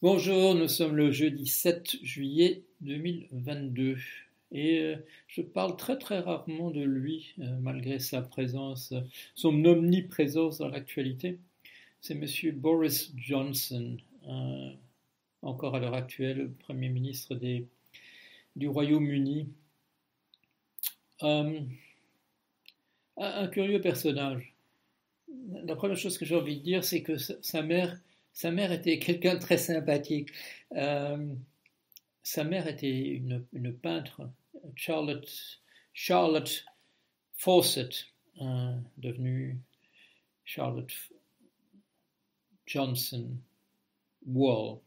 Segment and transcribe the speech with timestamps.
[0.00, 3.96] Bonjour, nous sommes le jeudi 7 juillet 2022
[4.52, 8.94] et euh, je parle très très rarement de lui euh, malgré sa présence,
[9.34, 11.40] son omniprésence dans l'actualité.
[12.00, 13.96] C'est monsieur Boris Johnson,
[15.42, 17.34] encore à l'heure actuelle Premier ministre
[18.54, 19.48] du Royaume-Uni.
[21.24, 21.60] Euh,
[23.16, 24.54] un curieux personnage.
[25.64, 27.98] La première chose que j'ai envie de dire, c'est que sa mère
[28.32, 30.30] sa mère était quelqu'un de très sympathique.
[30.72, 31.34] Euh,
[32.22, 33.46] sa mère était une,
[33.80, 34.30] peintre,
[34.76, 35.60] Charlotte,
[35.92, 36.64] Charlotte
[37.34, 38.06] Fawcett,
[38.96, 39.58] devenue
[40.44, 40.92] Charlotte
[42.66, 43.28] Johnson
[44.26, 44.78] Wall.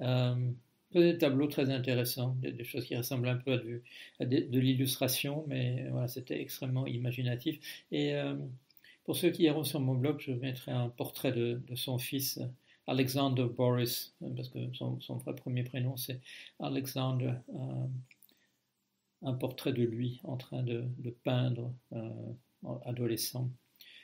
[0.00, 0.50] Euh,
[0.92, 3.82] des tableaux très intéressants, des, choses qui ressemblent un peu
[4.20, 7.84] à, de, l'illustration, mais voilà, c'était extrêmement imaginatif.
[7.92, 8.34] Et euh,
[9.06, 12.40] pour ceux qui iront sur mon blog, je mettrai un portrait de, son fils,
[12.88, 16.20] Alexander Boris, parce que son, vrai premier prénom c'est
[16.58, 17.86] Alexander, euh,
[19.22, 20.84] un portrait de lui en train de,
[21.22, 22.10] peindre euh,
[22.84, 23.48] adolescent.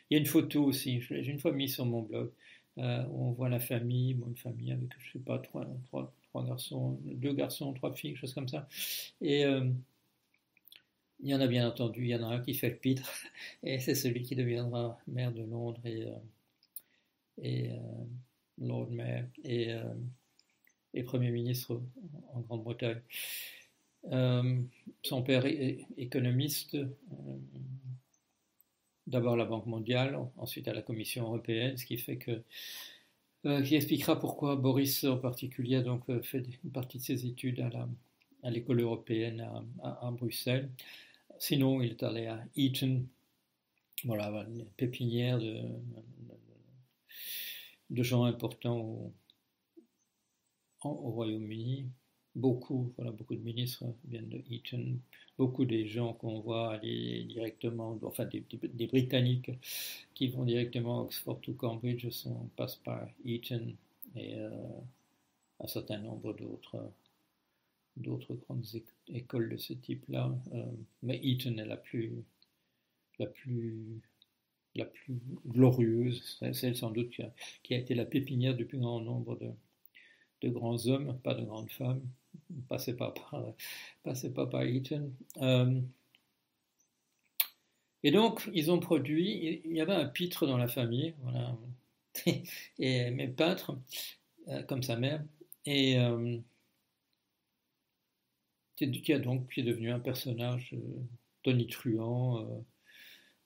[0.09, 2.31] Il y a une photo aussi, j'ai une fois mis sur mon blog,
[2.79, 6.45] euh, où on voit la famille, une famille avec, je sais pas, trois, trois, trois
[6.45, 8.69] garçons, deux garçons, trois filles, chose comme ça.
[9.21, 9.45] Et
[11.23, 13.11] il y en a bien entendu, il y en a un qui fait le pitre,
[13.63, 16.17] et c'est celui qui deviendra maire de Londres et, euh,
[17.45, 18.05] euh,
[18.59, 19.95] Lord Mayor et, euh,
[20.95, 21.81] et, Premier ministre
[22.35, 23.01] en Grande-Bretagne.
[25.03, 26.77] son père est économiste,
[29.07, 32.43] d'abord à la Banque mondiale, ensuite à la Commission européenne, ce qui fait que
[33.65, 37.61] qui expliquera pourquoi Boris en particulier a donc fait une partie de ses études
[38.43, 39.45] à l'école européenne
[39.83, 40.71] à, Bruxelles.
[41.43, 43.05] Sinon, il est allé à Eton,
[44.05, 45.61] voilà, une pépinière de,
[47.91, 49.13] gens importants au,
[50.85, 51.91] au Royaume-Uni.
[52.37, 55.01] Beaucoup, voilà, beaucoup de ministres viennent de Eton.
[55.37, 59.51] Beaucoup des gens qu'on voit aller directement, enfin des, des, Britanniques
[60.15, 63.75] qui vont directement à Oxford ou Cambridge sont, passent par Eton
[64.15, 64.49] et euh,
[65.59, 66.93] un certain nombre d'autres
[67.97, 68.65] d'autres grandes
[69.09, 70.65] écoles de ce type-là, euh,
[71.03, 72.13] mais Eton est la plus,
[73.19, 74.01] la plus,
[74.75, 77.11] la plus glorieuse, celle sans doute
[77.63, 79.51] qui a, été la pépinière du plus grand nombre de,
[80.43, 82.03] de grands hommes, pas de grandes femmes,
[82.69, 83.55] passez pas par,
[84.03, 85.13] passez pas par Eton.
[85.39, 85.81] Euh,
[88.05, 91.57] et donc, ils ont produit, il y avait un pitre dans la famille, voilà,
[92.79, 93.77] et mes peintres,
[94.49, 95.23] euh, comme sa mère,
[95.67, 95.97] et
[98.91, 100.79] qui, a donc, qui est devenu un personnage euh,
[101.43, 102.59] tonitruant, euh,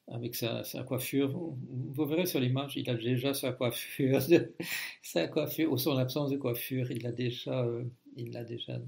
[0.08, 1.30] avec sa, coiffure.
[1.30, 4.20] Vous, verrez sur l'image, il a déjà sa coiffure,
[5.02, 7.84] sa coiffure, ou son absence de coiffure, il l'a déjà, euh,
[8.16, 8.80] il l'a déjà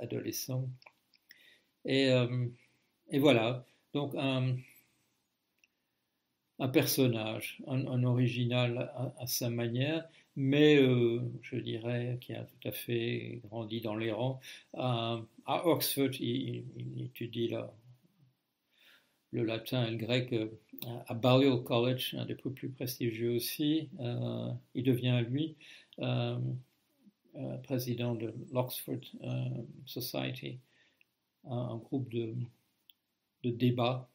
[0.00, 0.68] adolescent.
[1.84, 2.10] Et,
[3.10, 4.56] et, voilà, donc un,
[6.58, 10.78] un personnage, un, original à, sa manière, mais
[11.52, 14.40] je dirais qu'il a tout à fait grandi dans les rangs.
[14.74, 16.64] À, Oxford, il,
[16.98, 17.54] étudie
[19.32, 20.48] le latin et le grec euh,
[21.06, 23.88] à Balliol College, un des plus, prestigieux aussi.
[24.00, 25.56] Euh, il devient, lui,
[27.62, 29.00] président de l'Oxford
[29.86, 30.58] Society,
[31.44, 32.34] un, groupe de,
[33.42, 34.08] de débat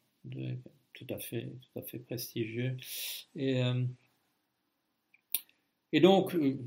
[0.94, 2.78] tout à fait, prestigieux.
[3.36, 3.62] Et,
[5.94, 6.58] et donc, euh,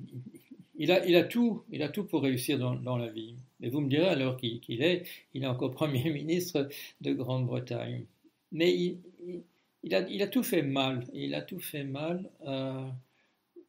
[0.81, 3.35] il a, tout, il a tout pour réussir dans, la vie.
[3.61, 6.69] Et vous me direz alors qu'il est, il est encore Premier ministre
[7.03, 8.07] de Grande-Bretagne.
[8.51, 8.97] Mais
[9.83, 11.07] il, a, tout fait mal.
[11.13, 12.31] Il a tout fait mal.
[12.47, 12.89] Euh,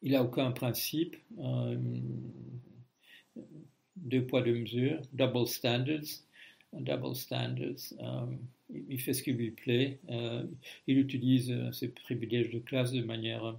[0.00, 1.16] il n'a aucun principe.
[1.38, 1.76] Euh,
[3.96, 5.02] deux poids, deux mesures.
[5.12, 6.24] Double standards.
[6.72, 7.92] Double standards.
[8.88, 9.98] il fait ce qui lui plaît.
[10.86, 13.54] il utilise ses privilèges de classe de manière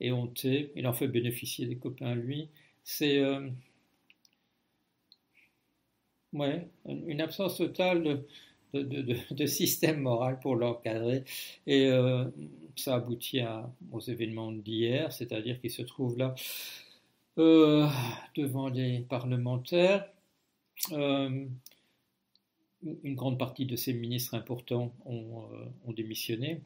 [0.00, 2.48] et honté, il en fait bénéficier des copains lui.
[2.88, 3.50] C'est euh,
[6.32, 8.24] ouais, une absence totale
[8.72, 11.24] de, de, système moral pour l'encadrer.
[11.66, 12.26] Et euh,
[12.76, 13.40] ça aboutit
[13.90, 16.36] aux événements d'hier, c'est-à-dire qu'il se trouve là
[17.38, 17.88] euh,
[18.36, 20.08] devant les parlementaires.
[20.92, 21.50] une
[23.16, 26.62] grande partie de ces ministres importants ont démissionné.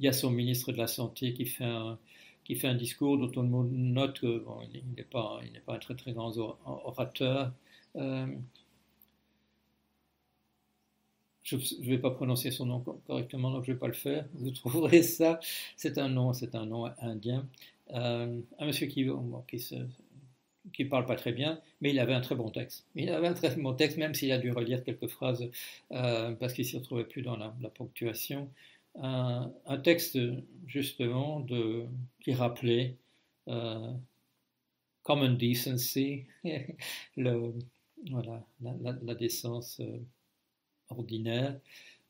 [0.00, 1.96] Il y a son ministre de la Santé qui fait un,
[2.46, 4.60] qui fait un discours dont on note qu'il bon,
[4.96, 6.32] n'est pas, pas un très très grand
[6.64, 7.52] orateur.
[7.96, 8.26] Euh,
[11.42, 14.28] je ne vais pas prononcer son nom correctement, donc je ne vais pas le faire.
[14.34, 15.40] Vous trouverez ça.
[15.76, 17.48] C'est un nom, c'est un nom indien.
[17.90, 19.08] Euh, un monsieur qui,
[19.58, 19.74] se,
[20.72, 22.86] qui parle pas très bien, mais il avait un très bon texte.
[22.94, 25.50] Il avait un très bon texte, même s'il a dû relire quelques phrases
[25.90, 28.48] euh, parce qu'il s'y retrouvait plus dans la, ponctuation.
[28.98, 30.18] Un, texte,
[30.66, 31.44] justement,
[32.20, 32.96] qui rappelait
[33.48, 33.92] euh,
[35.02, 36.24] common decency,
[37.16, 39.98] voilà, la, décence euh,
[40.88, 41.58] ordinaire,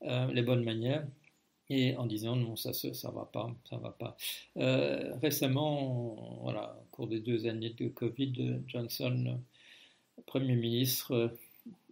[0.02, 1.06] les bonnes manières
[1.68, 4.16] et en disant non, ça ça va pas, ça va pas.
[4.56, 9.40] Euh, récemment, voilà, au cours des deux années de Covid, Johnson,
[10.26, 11.36] Premier ministre,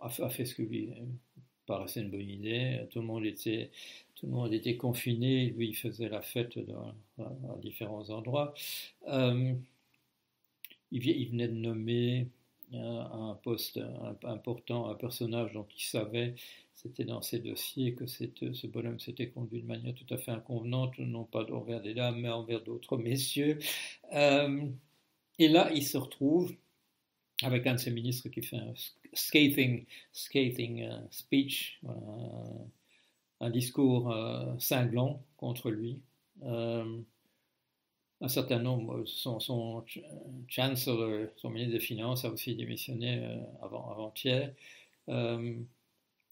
[0.00, 0.90] a fait, ce que lui
[1.66, 2.86] paraissait une bonne idée.
[2.90, 3.70] Tout le monde était,
[4.24, 8.54] tout le était confiné, lui il faisait la fête dans, à différents endroits.
[9.08, 9.54] Euh,
[10.90, 12.28] il, venait de nommer
[12.72, 13.80] un poste
[14.22, 16.34] important, un personnage dont il savait
[16.74, 20.98] c'était dans ces dossiers que ce bonhomme s'était conduit de manière tout à fait inconvenante,
[20.98, 23.58] non pas envers des dames, mais envers d'autres messieurs.
[24.12, 24.66] Euh,
[25.38, 26.54] et là, il se retrouve
[27.42, 28.74] avec un de ses ministres qui fait un
[29.14, 29.86] scathing,
[30.82, 31.80] euh, speech,
[33.40, 36.00] un discours euh, cinglant contre lui.
[36.42, 39.84] un certain nombre, son, son,
[40.48, 43.22] chancellor, son ministre des Finances a aussi démissionné
[43.60, 44.52] avant, avant-hier.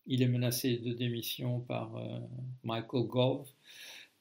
[0.06, 2.18] Il est menacé de démission par euh,
[2.64, 3.48] Michael Gove.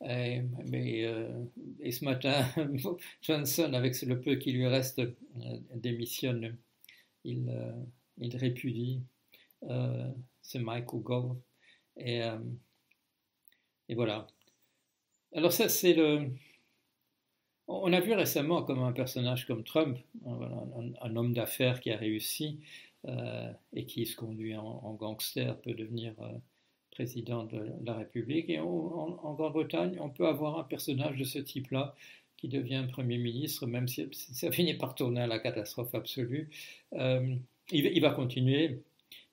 [0.07, 1.43] Et, mais, euh,
[1.79, 2.45] et ce matin,
[3.21, 6.57] Johnson, avec le peu qui lui reste, euh, démissionne.
[7.23, 7.53] Il,
[8.17, 9.01] il répudie
[9.61, 11.37] ce Michael Gove.
[11.97, 12.21] Et,
[13.89, 14.27] et voilà.
[15.33, 16.29] Alors ça, c'est le...
[17.67, 22.59] On a vu récemment comme un personnage comme Trump, un homme d'affaires qui a réussi,
[23.07, 26.27] euh, et qui se conduit en, gangster peut devenir euh,
[26.91, 28.47] président de la République.
[28.51, 31.95] Et en, Grande-Bretagne, on peut avoir un personnage de ce type-là
[32.37, 36.51] qui devient Premier ministre, même si ça finit par tourner à la catastrophe absolue.
[36.93, 37.35] Euh,
[37.71, 38.83] il, va continuer,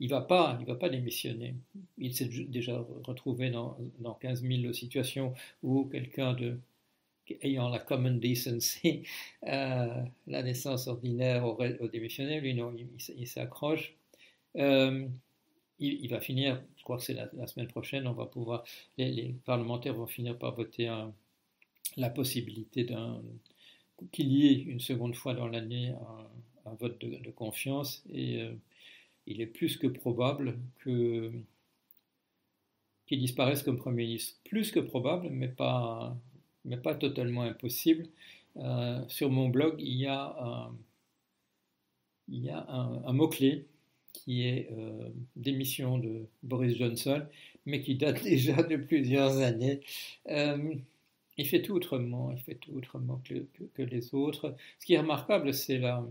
[0.01, 1.55] il ne va, pas, il va pas démissionner.
[1.99, 6.37] Il s'est déjà retrouvé dans, dans 15 000 situations où quelqu'un
[7.43, 9.03] ayant la common decency,
[9.47, 12.75] euh, la naissance ordinaire au, au démissionnaire, lui, non,
[13.17, 13.95] il, s'accroche.
[14.57, 15.07] Euh,
[15.79, 18.65] il, va finir, je crois que c'est la, semaine prochaine, on va pouvoir,
[18.97, 20.93] les, parlementaires vont finir par voter
[21.97, 22.87] la possibilité
[24.11, 25.95] qu'il y ait une seconde fois dans l'année
[26.67, 28.53] un, vote de, confiance et euh,
[29.29, 31.31] il est plus que probable que
[33.07, 34.39] qu'il disparaisse comme Premier ministre.
[34.45, 36.17] Plus que probable, mais pas,
[37.01, 38.07] totalement impossible.
[38.57, 40.77] Euh, sur mon blog, il y a un,
[42.29, 43.67] il y a un, mot-clé
[44.13, 47.25] qui est euh, démission de Boris Johnson,
[47.65, 49.81] mais qui date déjà de plusieurs années.
[50.29, 50.75] Euh,
[51.39, 54.55] il fait tout autrement, il fait tout autrement que, que les autres.
[54.81, 56.05] Ce qui est remarquable, c'est la,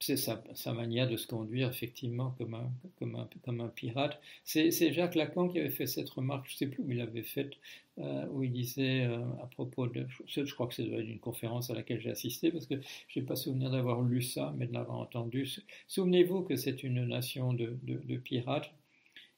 [0.00, 4.18] c'est sa, manière de se conduire effectivement comme un, comme un, comme un pirate.
[4.44, 7.22] C'est, Jacques Lacan qui avait fait cette remarque, je ne sais plus où il l'avait
[7.22, 7.52] faite,
[7.98, 11.74] euh, où il disait euh, à propos de, je, crois que c'est une conférence à
[11.74, 12.76] laquelle j'ai assisté, parce que
[13.08, 15.46] je n'ai pas souvenir d'avoir lu ça, mais de l'avoir entendu.
[15.86, 18.72] Souvenez-vous que c'est une nation de, de, pirates,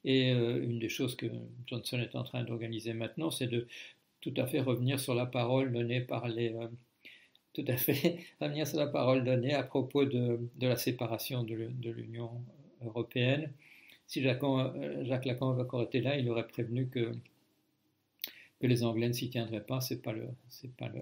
[0.04, 1.26] et euh, une des choses que
[1.66, 3.66] Johnson est en train d'organiser maintenant, c'est de
[4.20, 6.54] tout à fait revenir sur la parole donnée par les
[7.52, 11.54] tout à fait revenir sur la parole donnée à propos de, la séparation de,
[11.90, 12.30] l'Union
[12.84, 13.50] européenne.
[14.06, 17.12] Si Jacques, euh, Jacques, Lacan avait encore été là, il aurait prévenu que,
[18.60, 19.80] les Anglais ne s'y tiendraient pas.
[19.80, 20.14] C'est pas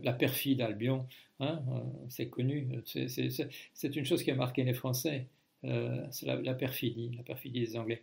[0.02, 1.06] la perfide Albion,
[1.40, 2.66] hein, euh, c'est connu.
[2.86, 5.26] C'est, une chose qui a marqué les Français.
[5.64, 8.02] Euh, c'est la, perfidie, la perfidie des Anglais.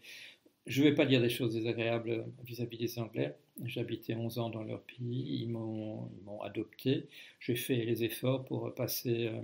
[0.68, 3.38] Je ne vais pas dire des choses désagréables vis-à-vis des Anglais.
[3.64, 7.08] J'habitais 11 ans dans leur pays, ils m'ont adopté.
[7.40, 9.42] J'ai fait les efforts pour passer, euh,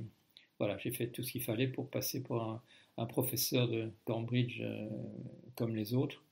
[0.59, 2.41] voilà, j'ai fait tout ce qu'il fallait pour passer pour
[2.97, 4.89] un, professeur de Cambridge euh,
[5.55, 6.25] comme les autres.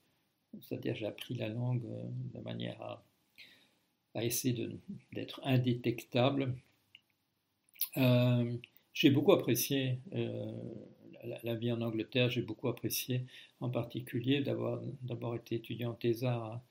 [0.60, 3.04] C'est-à-dire j'ai appris la langue euh, de manière à,
[4.14, 4.70] à essayer
[5.14, 6.54] d'être indétectable.
[8.94, 10.00] j'ai beaucoup apprécié
[11.44, 13.26] la, vie en Angleterre, j'ai beaucoup apprécié
[13.60, 16.64] en particulier d'avoir d'abord été étudiant en à,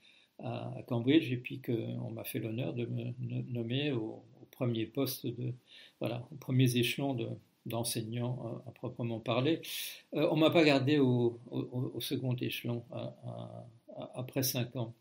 [0.43, 3.13] à, Cambridge et puis qu'on m'a fait l'honneur de me
[3.53, 5.55] nommer au, premier poste, de,
[6.01, 7.29] voilà, aux premiers échelons de,
[7.65, 9.63] d'enseignant euh, à, proprement parler.
[10.15, 11.39] Euh, on ne m'a pas gardé au,
[12.01, 12.85] second échelon
[14.15, 14.93] après cinq ans.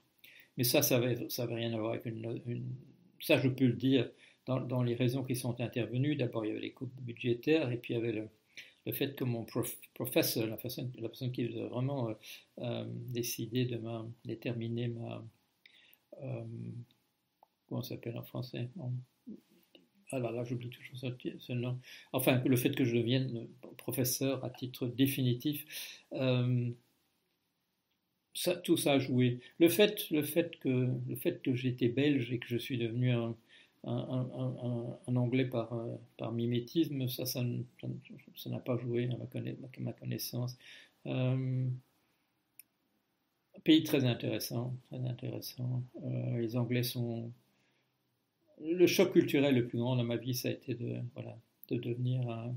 [0.58, 2.42] Mais ça, ça n'avait ça rien à voir avec une,
[3.20, 4.10] Ça, je peux le dire
[4.46, 6.16] dans, dans, les raisons qui sont intervenues.
[6.16, 8.30] D'abord, il y avait les coupes budgétaires et puis il y avait le,
[8.90, 9.46] le fait que mon
[9.94, 12.14] professeur, la personne, la personne qui a vraiment euh,
[12.60, 13.80] euh, décidé de
[14.26, 15.24] déterminer ma,
[16.24, 16.44] euh,
[17.68, 18.68] comment s'appelle en français,
[20.12, 21.80] alors là, j'oublie toujours ce, nom.
[22.14, 26.72] Enfin, le fait que je devienne professeur à titre définitif, euh,
[28.34, 29.40] ça, tout ça a joué.
[29.60, 33.12] Le fait, le fait que, le fait que j'étais belge et que je suis devenu
[33.12, 33.36] un,
[33.86, 35.74] un, anglais par,
[36.18, 39.18] par mimétisme, ça, ça, n'a pas joué à
[39.80, 40.58] ma, connaissance.
[41.06, 41.70] Euh,
[43.64, 45.84] pays très intéressant, très intéressant.
[46.04, 47.32] Euh, les Anglais sont
[48.62, 51.38] le choc culturel le plus grand dans ma vie, ça a été de, voilà,
[51.70, 52.56] de devenir un,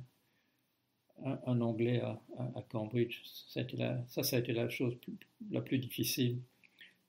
[1.25, 3.21] un, Anglais à, à, Cambridge.
[3.25, 4.97] Ça, a été la, ça, ça a été la chose
[5.51, 6.39] la plus difficile.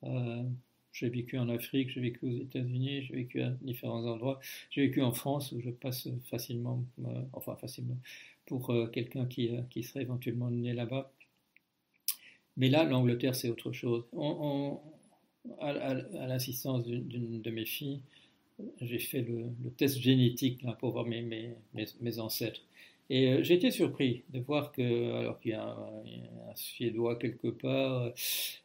[0.04, 0.44] Euh,
[0.94, 4.40] j'ai vécu en Afrique, j'ai vécu aux États-Unis, j'ai vécu à différents endroits.
[4.70, 7.98] J'ai vécu en France où je passe facilement, euh, enfin facilement,
[8.46, 11.12] pour euh, quelqu'un qui, qui, serait éventuellement né là-bas.
[12.58, 14.06] Mais là, l'Angleterre, c'est autre chose.
[15.60, 18.02] À, à l'insistance d'une de mes filles,
[18.82, 19.46] j'ai fait le,
[19.78, 22.62] test génétique pour voir mes, mes, ancêtres.
[23.10, 28.14] Et euh, été surpris de voir que, alors qu'il y a un, Suédois quelque part,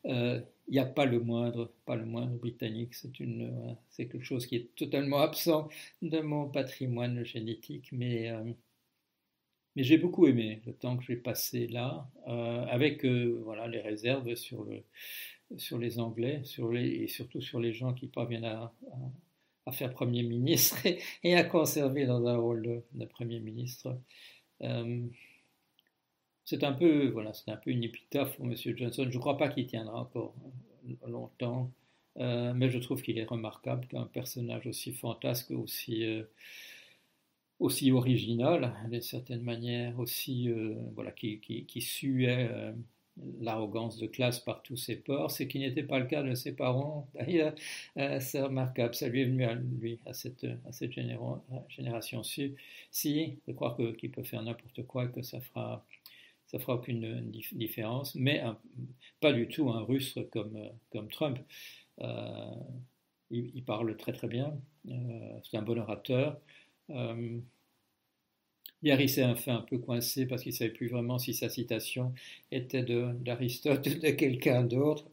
[0.07, 2.95] euh, il n'y a pas le moindre, pas le moindre britannique.
[2.95, 5.69] C'est une, c'est quelque chose qui est totalement absent
[6.03, 8.45] de mon patrimoine génétique, mais euh,
[9.77, 14.65] mais j'ai beaucoup aimé le temps que j'ai passé là, avec voilà les réserves sur
[14.65, 14.83] le
[15.57, 18.73] sur les Anglais, sur les, et surtout sur les gens qui parviennent à
[19.73, 20.79] faire Premier ministre
[21.25, 23.99] et, à conserver dans un rôle de, Premier ministre.
[24.63, 25.07] Euh,
[26.45, 28.55] c'est un peu, voilà, c'est un peu une épitaphe pour M.
[28.57, 29.07] Johnson.
[29.09, 30.35] Je ne crois pas qu'il tiendra encore
[31.07, 31.71] longtemps,
[32.19, 36.25] euh, mais je trouve qu'il est remarquable qu'un personnage aussi fantasque, aussi, euh,
[37.59, 40.49] aussi original, d'une certaine manière, aussi,
[40.95, 42.49] voilà, qui suait
[43.41, 46.53] l'arrogance de classe par tous ses ports, ce qui n'était pas le cas de ses
[46.53, 47.09] parents.
[47.15, 47.55] D'ailleurs,
[47.97, 50.93] euh, c'est remarquable, ça lui est venu à lui, à cette, à cette
[51.69, 52.55] génération-ci,
[52.91, 55.85] si, de croire qu'il peut faire n'importe quoi et que ça fera,
[56.47, 58.43] ça fera aucune différence, mais
[59.21, 60.59] pas du tout un russe comme,
[60.91, 61.39] comme Trump.
[62.01, 62.55] Euh,
[63.31, 64.59] il, parle très très bien,
[64.89, 66.41] euh, c'est un bon orateur.
[68.87, 72.15] Harry s'est fait un peu coincé parce qu'il ne savait plus vraiment si sa citation
[72.53, 75.05] était d'Aristote ou de quelqu'un d'autre.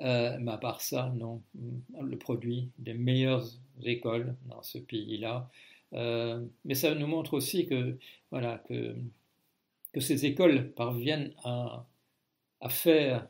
[0.00, 1.42] Euh, mais à part ça, non.
[2.00, 3.46] Le produit des meilleures
[3.82, 5.50] écoles dans ce pays-là.
[5.94, 7.98] Euh, mais ça nous montre aussi que
[10.00, 11.86] ces écoles parviennent à,
[12.60, 13.28] à faire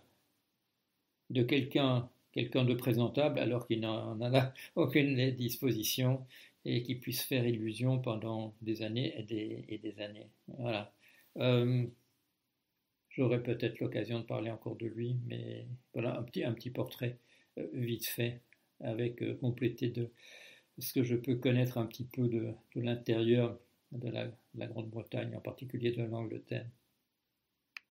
[1.31, 6.27] de quelqu'un quelqu'un de présentable alors qu'il n'en a aucune disposition
[6.65, 10.29] et qui puisse faire illusion pendant des années et des, années.
[10.59, 10.93] Voilà.
[11.39, 11.87] Euh,
[13.11, 17.19] j'aurai peut-être l'occasion de parler encore de lui, mais voilà un petit, un petit portrait
[17.59, 18.41] euh, vite fait,
[18.81, 20.11] avec euh, complété de
[20.79, 23.59] ce que je peux connaître un petit peu de, de l'intérieur
[23.93, 26.67] de la, la Grande-Bretagne, en particulier de l'Angleterre.